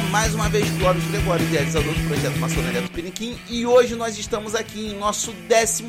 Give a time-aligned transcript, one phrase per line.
[0.00, 4.86] mais uma vez Clóvis Gregório, idealizador do projeto Maçonaria Tupiniquim, e hoje nós estamos aqui
[4.86, 5.84] em nosso 12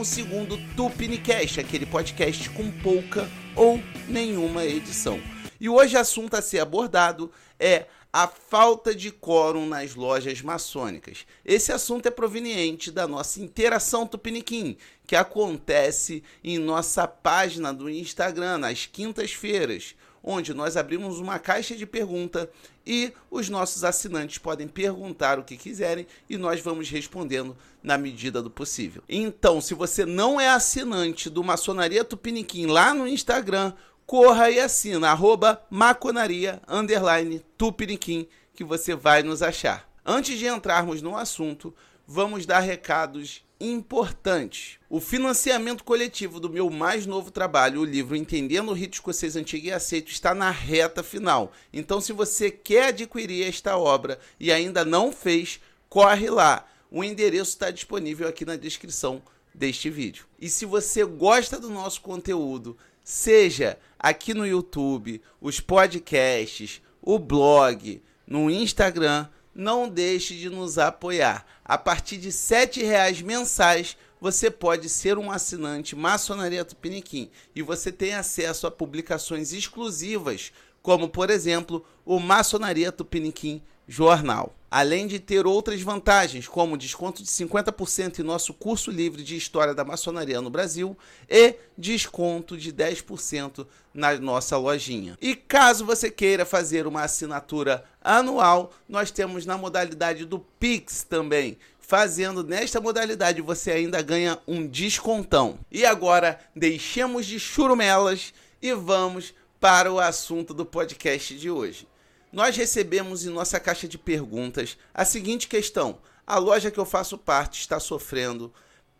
[0.75, 5.21] Tupinicast, aquele podcast com pouca ou nenhuma edição.
[5.57, 11.25] E hoje o assunto a ser abordado é a falta de quórum nas lojas maçônicas.
[11.43, 14.77] Esse assunto é proveniente da nossa interação Tupiniquim,
[15.07, 21.87] que acontece em nossa página do Instagram nas quintas-feiras, onde nós abrimos uma caixa de
[21.87, 22.47] pergunta
[22.85, 28.43] e os nossos assinantes podem perguntar o que quiserem e nós vamos respondendo na medida
[28.43, 29.01] do possível.
[29.09, 33.73] Então, se você não é assinante do Maçonaria Tupiniquim lá no Instagram,
[34.05, 39.89] corra e assina, arroba maconaria, underline, tupiniquim, que você vai nos achar.
[40.05, 41.73] Antes de entrarmos no assunto,
[42.05, 44.77] vamos dar recados importantes.
[44.89, 49.67] O financiamento coletivo do meu mais novo trabalho, o livro Entendendo o Rito Escocês Antigo
[49.67, 51.53] e Aceito, está na reta final.
[51.71, 56.67] Então, se você quer adquirir esta obra e ainda não fez, corre lá.
[56.91, 59.21] O endereço está disponível aqui na descrição
[59.53, 60.25] deste vídeo.
[60.39, 68.01] E se você gosta do nosso conteúdo, seja aqui no YouTube, os podcasts, o blog,
[68.27, 71.45] no Instagram, não deixe de nos apoiar.
[71.63, 77.93] A partir de R$ reais mensais, você pode ser um assinante Maçonaria Tupiniquim e você
[77.93, 85.45] tem acesso a publicações exclusivas, como por exemplo o Maçonaria Tupiniquim Jornal além de ter
[85.45, 90.49] outras vantagens, como desconto de 50% em nosso curso livre de História da Maçonaria no
[90.49, 90.97] Brasil
[91.29, 95.15] e desconto de 10% na nossa lojinha.
[95.21, 101.55] E caso você queira fazer uma assinatura anual, nós temos na modalidade do Pix também.
[101.79, 105.59] Fazendo nesta modalidade você ainda ganha um descontão.
[105.71, 111.87] E agora deixemos de churumelas e vamos para o assunto do podcast de hoje.
[112.33, 117.15] Nós recebemos em nossa caixa de perguntas a seguinte questão: a loja que eu faço
[117.15, 118.51] parte está sofrendo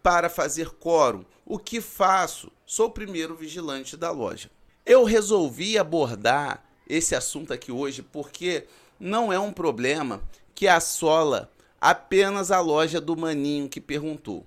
[0.04, 1.26] para fazer quórum.
[1.44, 2.52] O que faço?
[2.64, 4.52] Sou o primeiro vigilante da loja.
[4.86, 8.68] Eu resolvi abordar esse assunto aqui hoje porque
[9.00, 10.22] não é um problema
[10.54, 11.52] que assola
[11.82, 14.46] apenas a loja do maninho que perguntou.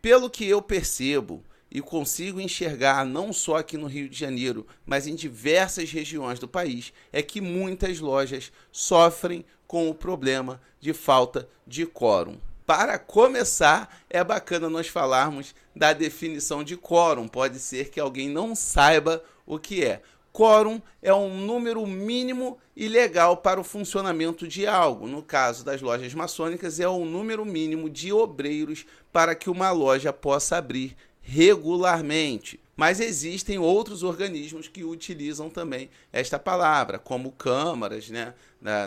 [0.00, 5.06] Pelo que eu percebo, e consigo enxergar não só aqui no Rio de Janeiro, mas
[5.06, 11.48] em diversas regiões do país, é que muitas lojas sofrem com o problema de falta
[11.66, 12.38] de quórum.
[12.64, 17.26] Para começar, é bacana nós falarmos da definição de quórum.
[17.26, 20.02] Pode ser que alguém não saiba o que é.
[20.32, 25.08] Quórum é um número mínimo e legal para o funcionamento de algo.
[25.08, 30.12] No caso das lojas maçônicas, é o número mínimo de obreiros para que uma loja
[30.12, 30.94] possa abrir
[31.30, 32.58] regularmente.
[32.74, 38.32] Mas existem outros organismos que utilizam também esta palavra, como câmaras, né,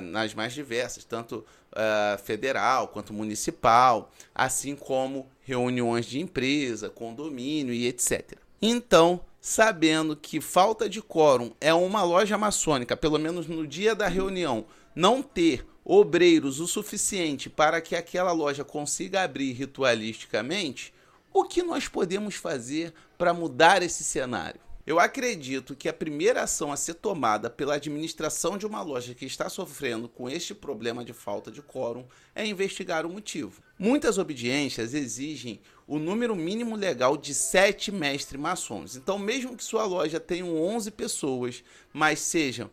[0.02, 7.86] nas mais diversas, tanto uh, federal quanto municipal, assim como reuniões de empresa, condomínio e
[7.86, 8.38] etc.
[8.60, 14.08] Então, sabendo que falta de quórum é uma loja maçônica, pelo menos no dia da
[14.08, 14.66] reunião,
[14.96, 20.94] não ter obreiros o suficiente para que aquela loja consiga abrir ritualisticamente,
[21.34, 24.60] o que nós podemos fazer para mudar esse cenário?
[24.86, 29.26] Eu acredito que a primeira ação a ser tomada pela administração de uma loja que
[29.26, 33.62] está sofrendo com este problema de falta de quórum é investigar o motivo.
[33.78, 38.96] Muitas obediências exigem o número mínimo legal de sete mestres maçons.
[38.96, 42.70] Então, mesmo que sua loja tenha 11 pessoas, mas sejam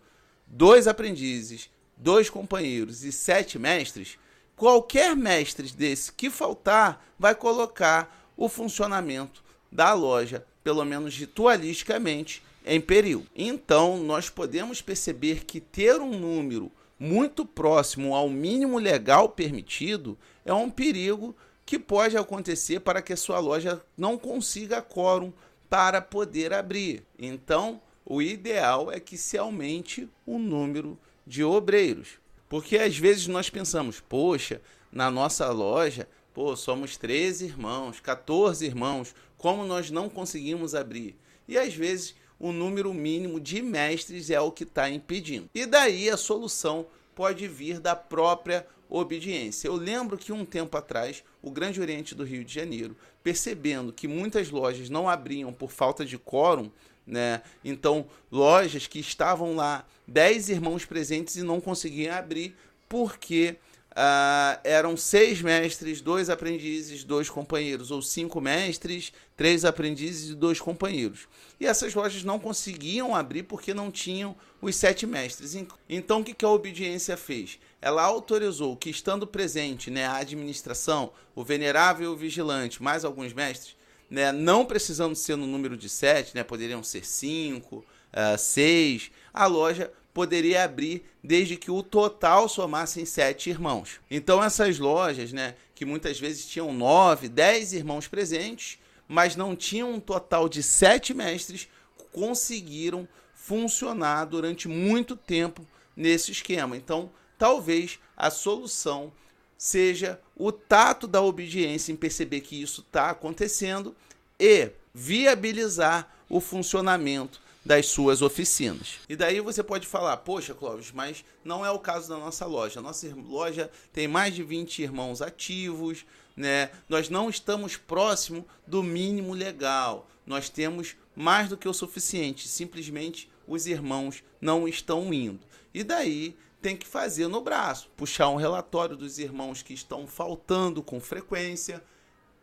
[0.46, 4.18] dois aprendizes, dois companheiros e sete mestres,
[4.56, 12.80] qualquer mestre desse que faltar vai colocar o funcionamento da loja, pelo menos ritualisticamente, em
[12.80, 13.26] perigo.
[13.34, 20.52] Então, nós podemos perceber que ter um número muito próximo ao mínimo legal permitido é
[20.54, 21.34] um perigo
[21.66, 25.32] que pode acontecer para que a sua loja não consiga quórum
[25.68, 27.02] para poder abrir.
[27.18, 32.18] Então, o ideal é que se aumente o número de obreiros.
[32.48, 36.08] Porque às vezes nós pensamos, poxa, na nossa loja
[36.38, 41.16] Pô, somos 13 irmãos, 14 irmãos, como nós não conseguimos abrir?
[41.48, 45.50] E às vezes o número mínimo de mestres é o que está impedindo.
[45.52, 49.66] E daí a solução pode vir da própria obediência.
[49.66, 54.06] Eu lembro que um tempo atrás, o Grande Oriente do Rio de Janeiro, percebendo que
[54.06, 56.70] muitas lojas não abriam por falta de quórum,
[57.04, 57.42] né?
[57.64, 62.54] Então, lojas que estavam lá, 10 irmãos presentes e não conseguiam abrir
[62.88, 63.56] porque
[63.98, 70.60] uh, eram seis mestres, dois aprendizes, dois companheiros, ou cinco mestres, três aprendizes e dois
[70.60, 71.26] companheiros.
[71.58, 75.56] E essas lojas não conseguiam abrir porque não tinham os sete mestres.
[75.88, 77.58] Então, o que a obediência fez?
[77.82, 83.76] Ela autorizou que, estando presente né, a administração, o venerável vigilante, mais alguns mestres,
[84.08, 89.46] né, não precisando ser no número de sete, né, poderiam ser cinco, uh, seis, a
[89.46, 94.00] loja poderia abrir desde que o total somasse em sete irmãos.
[94.10, 99.92] Então essas lojas, né, que muitas vezes tinham nove, dez irmãos presentes, mas não tinham
[99.92, 101.68] um total de sete mestres,
[102.12, 105.64] conseguiram funcionar durante muito tempo
[105.96, 106.76] nesse esquema.
[106.76, 109.12] Então, talvez a solução
[109.56, 113.94] seja o tato da obediência em perceber que isso está acontecendo
[114.36, 118.94] e viabilizar o funcionamento das suas oficinas.
[119.10, 122.80] E daí você pode falar, poxa, Clóvis, mas não é o caso da nossa loja.
[122.80, 126.70] Nossa loja tem mais de 20 irmãos ativos, né?
[126.88, 130.08] Nós não estamos próximo do mínimo legal.
[130.24, 132.48] Nós temos mais do que o suficiente.
[132.48, 135.40] Simplesmente os irmãos não estão indo.
[135.74, 140.82] E daí tem que fazer no braço, puxar um relatório dos irmãos que estão faltando
[140.82, 141.84] com frequência,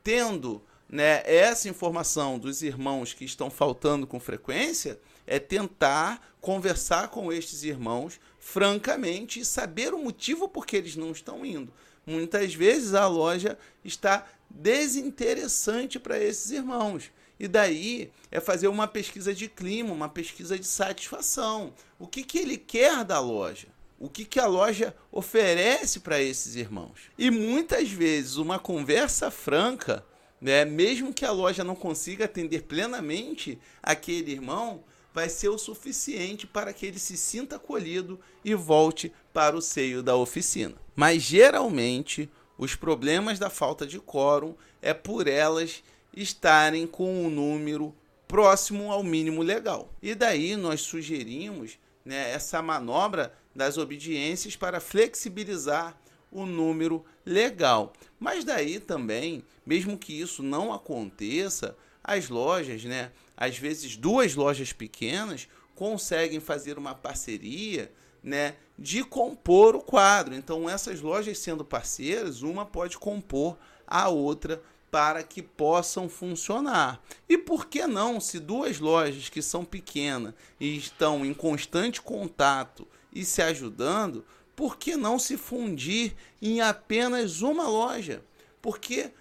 [0.04, 7.32] tendo né, essa informação dos irmãos que estão faltando com frequência, é tentar conversar com
[7.32, 11.74] estes irmãos francamente e saber o motivo por que eles não estão indo.
[12.06, 17.12] Muitas vezes a loja está desinteressante para esses irmãos.
[17.40, 21.74] E daí é fazer uma pesquisa de clima, uma pesquisa de satisfação.
[22.00, 23.68] O que, que ele quer da loja?
[24.00, 27.10] O que, que a loja oferece para esses irmãos?
[27.18, 30.06] E muitas vezes uma conversa franca,
[30.40, 34.84] né, mesmo que a loja não consiga atender plenamente aquele irmão,
[35.16, 40.04] vai ser o suficiente para que ele se sinta acolhido e volte para o seio
[40.04, 40.76] da oficina.
[40.94, 45.82] Mas geralmente os problemas da falta de quórum é por elas
[46.14, 47.96] estarem com um número
[48.28, 49.90] próximo ao mínimo legal.
[50.02, 55.98] E daí nós sugerimos né, essa manobra das obediências para flexibilizar
[56.30, 57.94] o número legal.
[58.20, 64.72] Mas daí também, mesmo que isso não aconteça, as lojas, né, às vezes duas lojas
[64.72, 67.92] pequenas conseguem fazer uma parceria,
[68.24, 70.34] né, de compor o quadro.
[70.34, 77.02] Então essas lojas sendo parceiras, uma pode compor a outra para que possam funcionar.
[77.28, 82.88] E por que não, se duas lojas que são pequenas e estão em constante contato
[83.14, 84.24] e se ajudando,
[84.56, 88.24] por que não se fundir em apenas uma loja?
[88.62, 89.12] Porque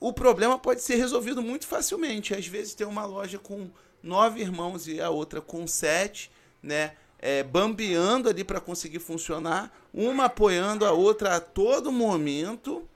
[0.00, 2.34] o problema pode ser resolvido muito facilmente.
[2.34, 3.70] Às vezes tem uma loja com
[4.02, 6.30] nove irmãos e a outra com sete,
[6.62, 6.94] né?
[7.18, 12.86] É, bambeando ali para conseguir funcionar, uma apoiando a outra a todo momento.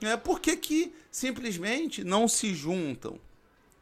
[0.00, 0.16] Né?
[0.16, 3.18] Por que, que simplesmente não se juntam?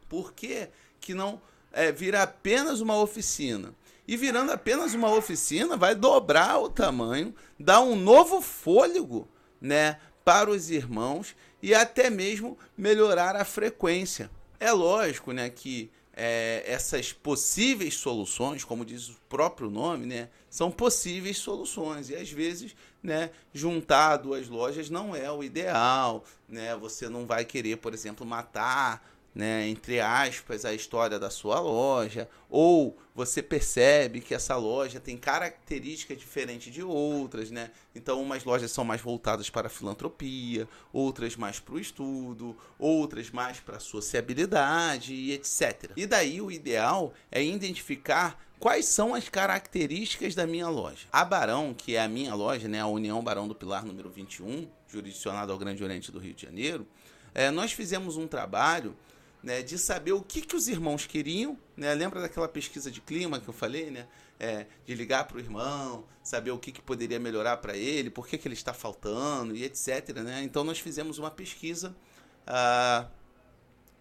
[0.09, 0.67] Por que,
[0.99, 1.41] que não
[1.71, 3.73] é, vira apenas uma oficina?
[4.05, 9.25] E virando apenas uma oficina, vai dobrar o tamanho, dar um novo fôlego
[9.63, 14.29] né, para os irmãos e até mesmo melhorar a frequência.
[14.59, 20.69] É lógico né, que é, essas possíveis soluções, como diz o próprio nome, né, são
[20.69, 26.75] possíveis soluções e às vezes, né, juntar duas lojas não é o ideal, né?
[26.77, 29.03] Você não vai querer, por exemplo, matar
[29.33, 35.17] né, entre aspas, a história da sua loja, ou você percebe que essa loja tem
[35.17, 37.71] características diferentes de outras, né?
[37.95, 43.31] Então, umas lojas são mais voltadas para a filantropia, outras mais para o estudo, outras
[43.31, 45.91] mais para a sociabilidade e etc.
[45.95, 51.07] E daí o ideal é identificar quais são as características da minha loja.
[51.11, 54.67] A Barão, que é a minha loja, né, a União Barão do Pilar número 21,
[54.87, 56.87] jurisdicionada ao Grande Oriente do Rio de Janeiro,
[57.33, 58.95] é, nós fizemos um trabalho
[59.43, 61.57] né, de saber o que, que os irmãos queriam.
[61.75, 61.93] Né?
[61.93, 64.07] Lembra daquela pesquisa de clima que eu falei, né?
[64.39, 68.27] É, de ligar para o irmão, saber o que, que poderia melhorar para ele, por
[68.27, 70.09] que, que ele está faltando e etc.
[70.23, 70.43] Né?
[70.43, 71.95] Então nós fizemos uma pesquisa.
[72.45, 73.07] Ah,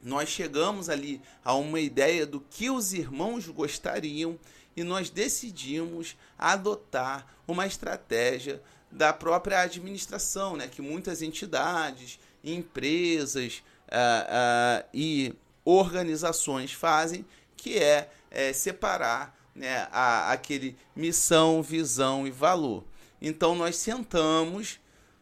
[0.02, 4.38] nós chegamos ali a uma ideia do que os irmãos gostariam
[4.74, 10.66] e nós decidimos adotar uma estratégia da própria administração, né?
[10.66, 15.34] que muitas entidades, empresas, uh, uh, e
[15.64, 17.24] organizações fazem,
[17.56, 22.84] que é, é separar né, a, aquele missão, visão e valor.
[23.20, 24.80] Então nós sentamos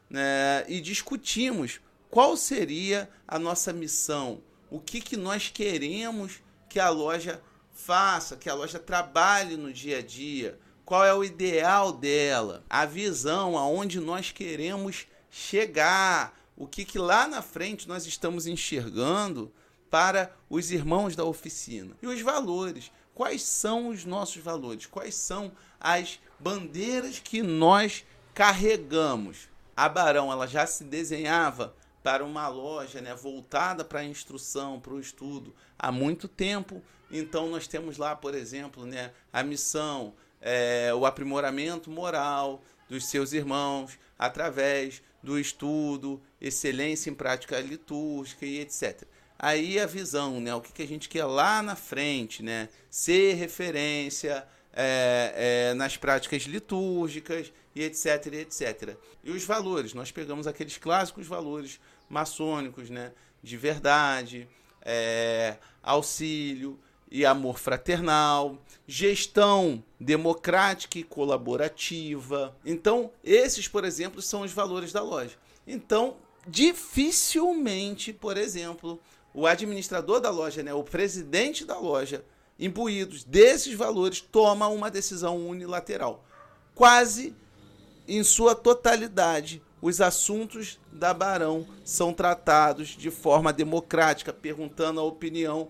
[0.08, 6.88] né, e discutimos qual seria a nossa missão, o que, que nós queremos que a
[6.88, 12.64] loja faça, que a loja trabalhe no dia a dia, qual é o ideal dela,
[12.68, 19.50] a visão, aonde nós queremos chegar, o que, que lá na frente nós estamos enxergando
[19.88, 21.96] para os irmãos da oficina.
[22.02, 22.92] E os valores.
[23.14, 24.84] Quais são os nossos valores?
[24.84, 25.50] Quais são
[25.80, 29.48] as bandeiras que nós carregamos?
[29.74, 34.92] A Barão ela já se desenhava para uma loja né, voltada para a instrução, para
[34.92, 36.82] o estudo, há muito tempo.
[37.10, 40.12] Então, nós temos lá, por exemplo, né, a missão,
[40.42, 48.60] é, o aprimoramento moral dos seus irmãos através do estudo, excelência em prática litúrgica e
[48.60, 49.04] etc.
[49.38, 53.32] Aí a visão, né, o que, que a gente quer lá na frente, né, ser
[53.32, 58.96] referência é, é, nas práticas litúrgicas e etc, e etc.
[59.24, 63.12] E os valores, nós pegamos aqueles clássicos valores maçônicos, né?
[63.42, 64.46] De verdade,
[64.82, 66.78] é, auxílio
[67.10, 72.56] e amor fraternal, gestão democrática e colaborativa.
[72.64, 75.36] Então, esses, por exemplo, são os valores da loja.
[75.66, 79.00] Então, dificilmente, por exemplo,
[79.34, 82.24] o administrador da loja, né, o presidente da loja,
[82.58, 86.24] imbuídos desses valores, toma uma decisão unilateral.
[86.74, 87.34] Quase
[88.06, 95.68] em sua totalidade, os assuntos da Barão são tratados de forma democrática, perguntando a opinião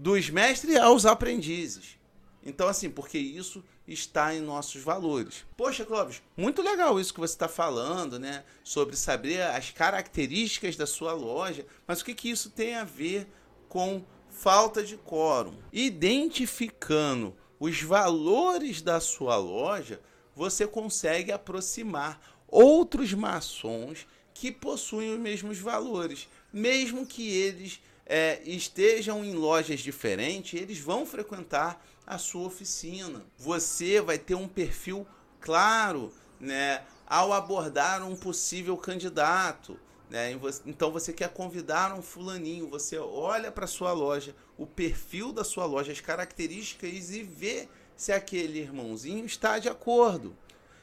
[0.00, 1.98] dos mestres aos aprendizes.
[2.42, 5.44] Então, assim, porque isso está em nossos valores.
[5.58, 8.42] Poxa, Clóvis, muito legal isso que você está falando, né?
[8.64, 13.28] Sobre saber as características da sua loja, mas o que, que isso tem a ver
[13.68, 15.52] com falta de quórum?
[15.70, 20.00] Identificando os valores da sua loja,
[20.34, 26.26] você consegue aproximar outros maçons que possuem os mesmos valores.
[26.50, 33.22] Mesmo que eles é, estejam em lojas diferentes, eles vão frequentar a sua oficina.
[33.38, 35.06] Você vai ter um perfil
[35.40, 39.78] claro né, ao abordar um possível candidato.
[40.08, 40.36] Né?
[40.66, 45.64] Então você quer convidar um fulaninho, você olha para sua loja, o perfil da sua
[45.64, 50.36] loja, as características e vê se aquele irmãozinho está de acordo.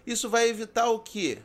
[0.05, 1.39] Isso vai evitar o quê?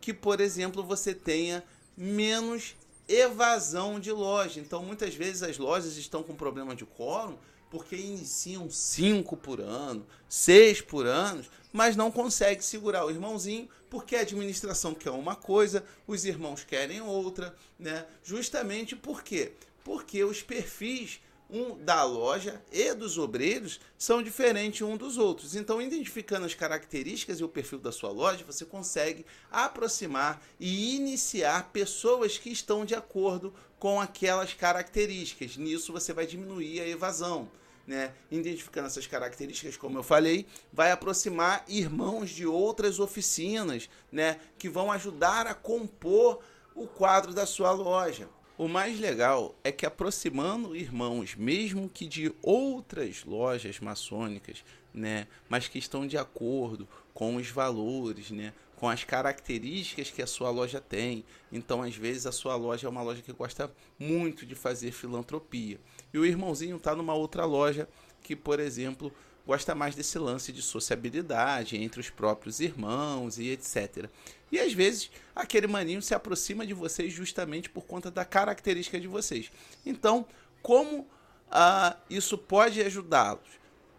[0.00, 1.62] que, por exemplo, você tenha
[1.96, 2.74] menos
[3.08, 4.60] evasão de loja.
[4.60, 7.38] Então, muitas vezes as lojas estão com problema de quórum
[7.70, 14.16] porque iniciam cinco por ano, seis por ano, mas não consegue segurar o irmãozinho porque
[14.16, 18.06] a administração quer uma coisa, os irmãos querem outra, né?
[18.22, 19.52] Justamente por quê?
[19.84, 25.54] Porque os perfis um da loja e dos obreiros são diferentes um dos outros.
[25.54, 31.70] Então, identificando as características e o perfil da sua loja, você consegue aproximar e iniciar
[31.72, 35.56] pessoas que estão de acordo com aquelas características.
[35.56, 37.50] Nisso você vai diminuir a evasão.
[37.86, 38.12] Né?
[38.30, 44.38] Identificando essas características, como eu falei, vai aproximar irmãos de outras oficinas, né?
[44.58, 46.40] Que vão ajudar a compor
[46.74, 48.28] o quadro da sua loja.
[48.58, 55.68] O mais legal é que aproximando irmãos, mesmo que de outras lojas maçônicas, né, mas
[55.68, 60.80] que estão de acordo com os valores, né, com as características que a sua loja
[60.80, 61.24] tem.
[61.52, 65.78] Então, às vezes, a sua loja é uma loja que gosta muito de fazer filantropia.
[66.12, 67.88] E o irmãozinho está numa outra loja
[68.24, 69.12] que, por exemplo,
[69.48, 74.04] gosta mais desse lance de sociabilidade entre os próprios irmãos e etc.
[74.52, 79.06] E às vezes aquele maninho se aproxima de vocês justamente por conta da característica de
[79.06, 79.50] vocês.
[79.86, 80.26] Então,
[80.60, 81.08] como
[81.50, 83.48] ah, isso pode ajudá-los?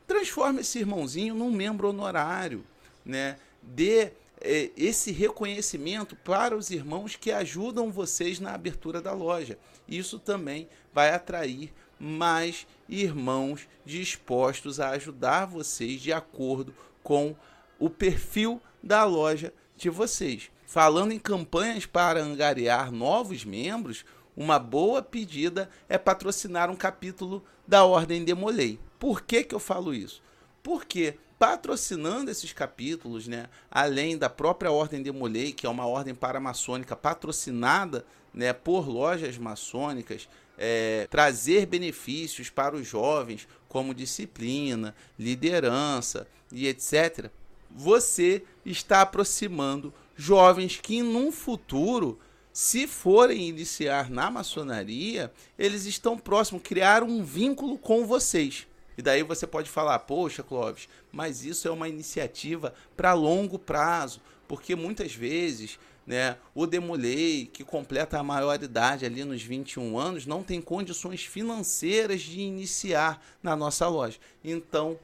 [0.06, 2.64] Transforme esse irmãozinho num membro honorário,
[3.04, 3.40] né?
[3.64, 4.12] Dê
[4.42, 9.58] eh, esse reconhecimento para os irmãos que ajudam vocês na abertura da loja.
[9.88, 17.36] Isso também vai atrair mais irmãos dispostos a ajudar vocês de acordo com
[17.78, 20.50] o perfil da loja de vocês.
[20.66, 24.06] Falando em campanhas para angariar novos membros,
[24.38, 28.80] uma boa pedida é patrocinar um capítulo da Ordem Demolei.
[28.98, 30.22] Por que, que eu falo isso?
[30.64, 36.98] Porque patrocinando esses capítulos, né, além da própria Ordem Demolei, que é uma ordem paramaçônica
[36.98, 40.28] patrocinada né, por lojas maçônicas,
[40.58, 47.32] é, trazer benefícios para os jovens, como disciplina, liderança e etc.,
[47.72, 52.20] você está aproximando jovens que, num futuro,
[52.52, 58.68] se forem iniciar na maçonaria, eles estão próximos, criar um vínculo com vocês.
[59.00, 64.20] E daí você pode falar, poxa, Clóvis, mas isso é uma iniciativa para longo prazo,
[64.46, 70.44] porque muitas vezes né, o Demolei, que completa a maioridade ali nos 21 anos, não
[70.44, 74.18] tem condições financeiras de iniciar na nossa loja.
[74.44, 75.00] Então,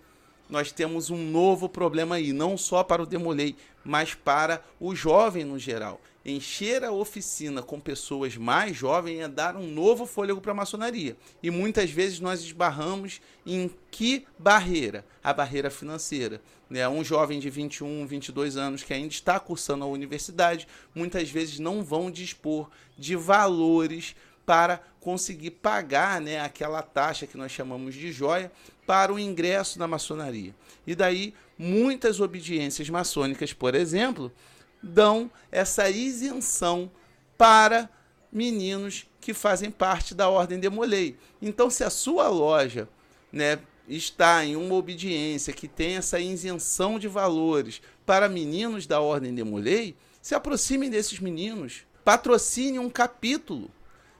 [0.49, 5.45] nós temos um novo problema aí, não só para o Demolei, mas para o jovem
[5.45, 6.01] no geral.
[6.25, 11.15] Encher a oficina com pessoas mais jovens é dar um novo fôlego para a maçonaria.
[11.43, 15.05] E muitas vezes nós esbarramos em que barreira?
[15.23, 16.41] A barreira financeira.
[16.67, 16.89] Né?
[16.89, 21.83] Um jovem de 21, 22 anos que ainda está cursando a universidade, muitas vezes não
[21.83, 24.15] vão dispor de valores
[24.47, 28.51] para conseguir pagar né, aquela taxa que nós chamamos de joia
[28.85, 30.55] para o ingresso na maçonaria.
[30.87, 34.31] E daí, muitas obediências maçônicas, por exemplo,
[34.85, 36.91] dão essa isenção
[37.37, 37.89] para
[38.31, 41.17] meninos que fazem parte da ordem de Molay.
[41.41, 42.87] Então, se a sua loja
[43.31, 49.33] né, está em uma obediência que tem essa isenção de valores para meninos da ordem
[49.33, 53.69] de Molay, se aproximem desses meninos, patrocine um capítulo,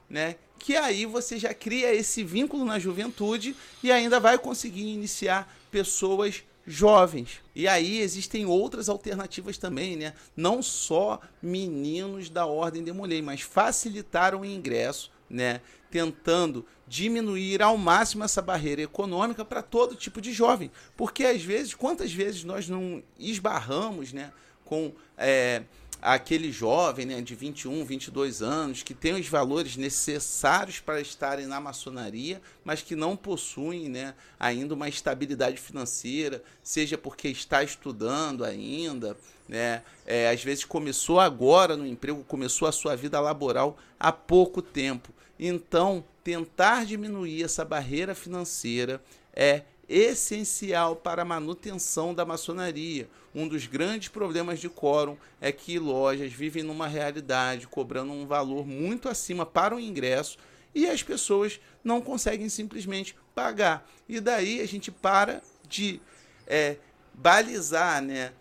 [0.08, 0.36] né?
[0.58, 6.42] Que aí você já cria esse vínculo na juventude e ainda vai conseguir iniciar pessoas
[6.66, 7.40] jovens.
[7.54, 10.14] E aí existem outras alternativas também, né?
[10.36, 15.60] Não só meninos da ordem de mulher, mas facilitar o ingresso, né?
[15.90, 20.70] Tentando diminuir ao máximo essa barreira econômica para todo tipo de jovem.
[20.96, 24.32] Porque às vezes, quantas vezes nós não esbarramos, né?
[24.64, 24.92] Com.
[25.16, 25.62] É,
[26.00, 31.60] aquele jovem né, de 21, 22 anos que tem os valores necessários para estarem na
[31.60, 39.16] maçonaria, mas que não possuem né, ainda uma estabilidade financeira, seja porque está estudando ainda,
[39.48, 44.60] né, é, às vezes começou agora no emprego, começou a sua vida laboral há pouco
[44.60, 45.12] tempo.
[45.38, 49.02] Então, tentar diminuir essa barreira financeira
[49.34, 53.08] é essencial para a manutenção da maçonaria.
[53.34, 58.66] Um dos grandes problemas de quórum é que lojas vivem numa realidade cobrando um valor
[58.66, 60.38] muito acima para o ingresso
[60.74, 63.88] e as pessoas não conseguem simplesmente pagar.
[64.08, 66.00] E daí a gente para de
[66.46, 66.76] é,
[67.14, 68.32] balizar né,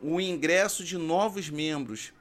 [0.00, 2.12] o ingresso de novos membros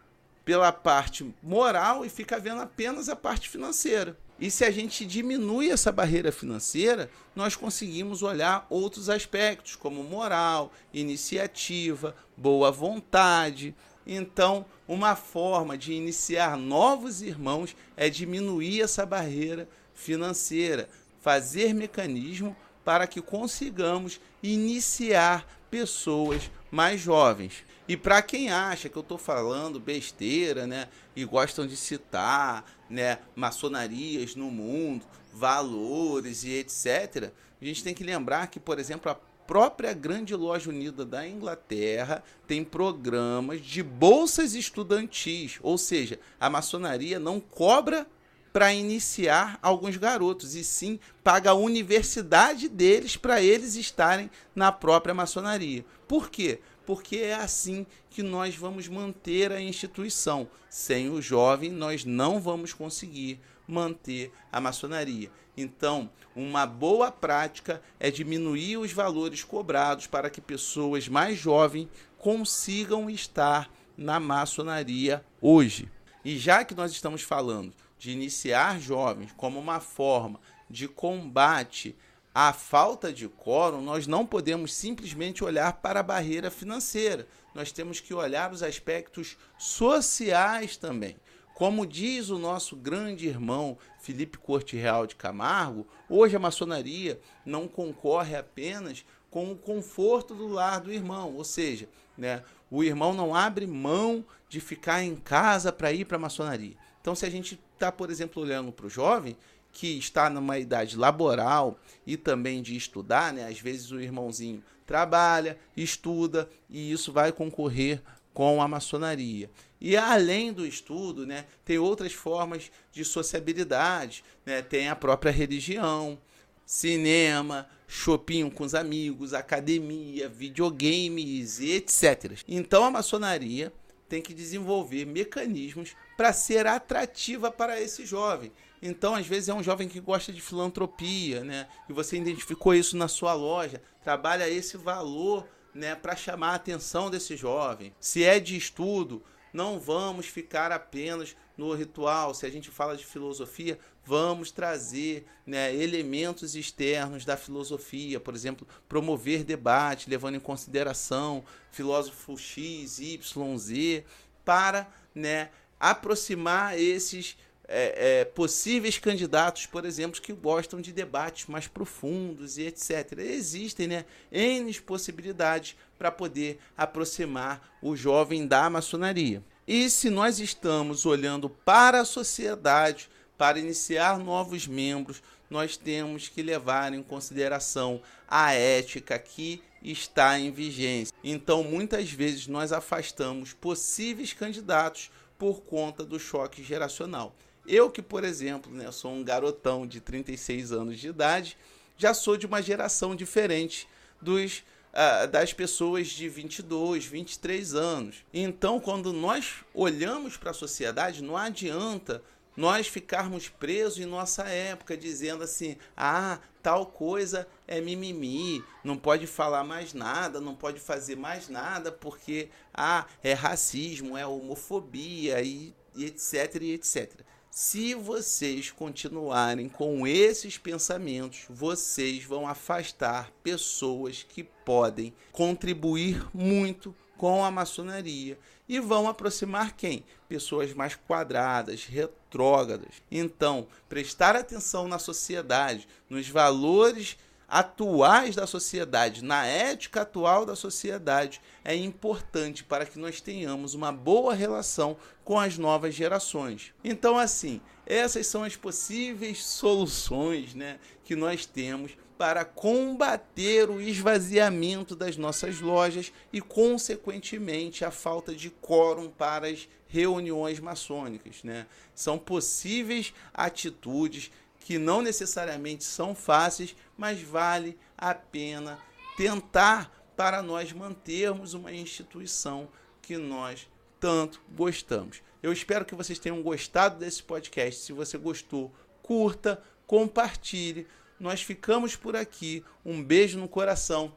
[0.46, 4.18] pela parte moral e fica vendo apenas a parte financeira.
[4.42, 10.74] E se a gente diminui essa barreira financeira, nós conseguimos olhar outros aspectos, como moral,
[10.92, 13.76] iniciativa, boa vontade.
[14.06, 20.90] Então, uma forma de iniciar novos irmãos é diminuir essa barreira financeira,
[21.22, 27.64] fazer mecanismo para que consigamos iniciar pessoas mais jovens.
[27.88, 33.20] E para quem acha que eu estou falando besteira, né, e gostam de citar, né,
[33.36, 39.16] maçonarias no mundo, valores e etc, a gente tem que lembrar que, por exemplo, a
[39.48, 47.20] própria Grande Loja Unida da Inglaterra tem programas de bolsas estudantis, ou seja, a maçonaria
[47.20, 48.08] não cobra
[48.54, 55.14] para iniciar alguns garotos, e sim paga a universidade deles para eles estarem na própria
[55.14, 55.86] maçonaria.
[56.08, 56.60] Por quê?
[56.92, 60.50] Porque é assim que nós vamos manter a instituição.
[60.70, 65.32] Sem o jovem, nós não vamos conseguir manter a maçonaria.
[65.56, 73.10] Então, uma boa prática é diminuir os valores cobrados para que pessoas mais jovens consigam
[73.10, 75.90] estar na maçonaria hoje.
[76.26, 81.96] E já que nós estamos falando de iniciar jovens como uma forma de combate
[82.34, 87.28] a falta de quórum, nós não podemos simplesmente olhar para a barreira financeira.
[87.54, 91.18] Nós temos que olhar os aspectos sociais também.
[91.54, 97.68] Como diz o nosso grande irmão Felipe Corte Real de Camargo, hoje a maçonaria não
[97.68, 103.36] concorre apenas com o conforto do lar do irmão, ou seja, né, o irmão não
[103.36, 106.76] abre mão de ficar em casa para ir para a maçonaria.
[107.00, 109.38] Então, se a gente está, por exemplo, olhando para o jovem,
[109.72, 113.48] que está numa idade laboral e também de estudar, né?
[113.48, 118.02] Às vezes o irmãozinho trabalha, estuda e isso vai concorrer
[118.34, 119.50] com a maçonaria.
[119.80, 124.62] E além do estudo, né, tem outras formas de sociabilidade, né?
[124.62, 126.20] Tem a própria religião,
[126.66, 132.40] cinema, shopping com os amigos, academia, videogames e etc.
[132.48, 133.74] Então a maçonaria
[134.08, 138.52] tem que desenvolver mecanismos para ser atrativa para esse jovem.
[138.82, 141.68] Então, às vezes, é um jovem que gosta de filantropia, né?
[141.88, 147.10] E você identificou isso na sua loja, trabalha esse valor, né, para chamar a atenção
[147.10, 147.94] desse jovem.
[148.00, 152.34] Se é de estudo, não vamos ficar apenas no ritual.
[152.34, 158.68] Se a gente fala de filosofia, vamos trazer né, elementos externos da filosofia, por exemplo,
[158.88, 164.04] promover debate, levando em consideração filósofo X, Y, Z,
[164.44, 167.38] para né, aproximar esses
[167.74, 173.20] é, é, possíveis candidatos, por exemplo, que gostam de debates mais profundos e etc.
[173.20, 179.42] Existem né, N possibilidades para poder aproximar o jovem da maçonaria.
[179.66, 186.42] E se nós estamos olhando para a sociedade, para iniciar novos membros, nós temos que
[186.42, 191.14] levar em consideração a ética que está em vigência.
[191.24, 197.36] Então, muitas vezes, nós afastamos possíveis candidatos por conta do choque geracional.
[197.68, 201.58] Eu que, por exemplo, né, sou um garotão de 36 anos de idade,
[201.98, 203.88] já sou de uma geração diferente
[204.22, 208.26] dos uh, das pessoas de 22, 23 anos.
[208.34, 212.24] Então, quando nós olhamos para a sociedade, não adianta
[212.56, 219.26] nós ficarmos presos em nossa época dizendo assim: "Ah, tal coisa é mimimi, não pode
[219.26, 225.74] falar mais nada, não pode fazer mais nada porque ah, é racismo, é homofobia e,
[225.96, 227.31] e etc e etc".
[227.52, 237.44] Se vocês continuarem com esses pensamentos, vocês vão afastar pessoas que podem contribuir muito com
[237.44, 240.06] a maçonaria e vão aproximar quem?
[240.30, 243.02] Pessoas mais quadradas, retrógradas.
[243.12, 247.18] Então, prestar atenção na sociedade, nos valores
[247.52, 253.92] atuais da sociedade, na ética atual da sociedade, é importante para que nós tenhamos uma
[253.92, 256.74] boa relação com as novas gerações.
[256.82, 264.96] Então, assim, essas são as possíveis soluções né, que nós temos para combater o esvaziamento
[264.96, 271.44] das nossas lojas e, consequentemente, a falta de quórum para as reuniões maçônicas.
[271.44, 271.68] Né?
[271.94, 274.32] São possíveis atitudes
[274.62, 278.80] que não necessariamente são fáceis, mas vale a pena
[279.18, 282.70] tentar para nós mantermos uma instituição
[283.02, 283.68] que nós
[284.00, 285.22] tanto gostamos.
[285.42, 287.82] Eu espero que vocês tenham gostado desse podcast.
[287.82, 288.72] Se você gostou,
[289.02, 290.88] curta, compartilhe.
[291.20, 292.64] Nós ficamos por aqui.
[292.86, 294.14] Um beijo no coração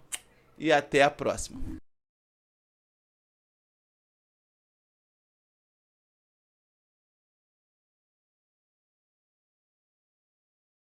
[0.59, 1.84] e até a próxima.